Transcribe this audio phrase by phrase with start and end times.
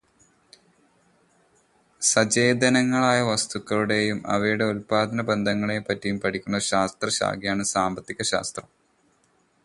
[2.01, 8.67] സചേതനങ്ങളായ വസ്തുക്കളുടെയും അവയുടെ ഉൽപാദനബന്ധങ്ങളെപ്പറ്റിയും പഠിക്കുന്ന ശാസ്ത്രശാഖയാണ് സാമ്പത്തിക ശാസ്ത്രം.